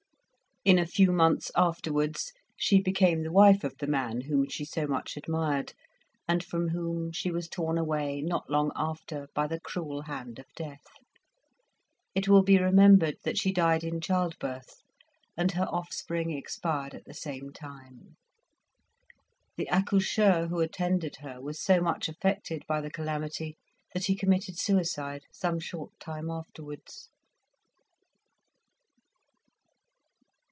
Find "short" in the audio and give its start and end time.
25.59-25.99